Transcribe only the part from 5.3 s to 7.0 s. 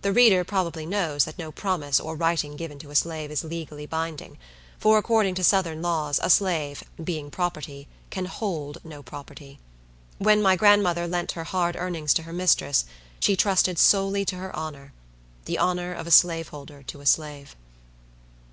to Southern laws, a slave,